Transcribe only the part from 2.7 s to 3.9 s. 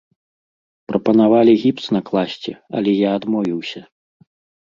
але я адмовіўся.